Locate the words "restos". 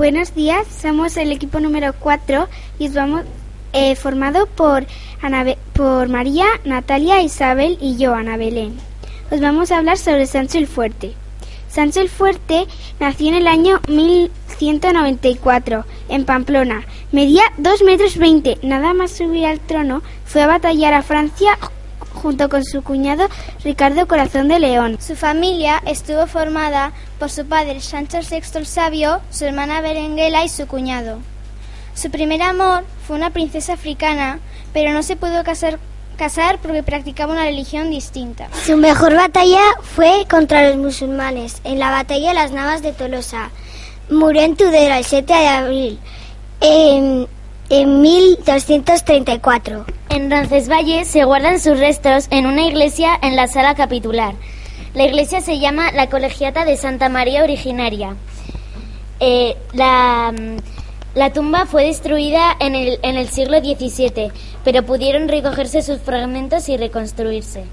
51.78-52.26